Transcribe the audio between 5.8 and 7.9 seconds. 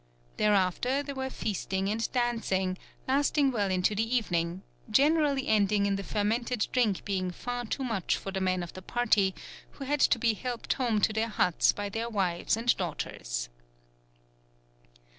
in the fermented drink being far too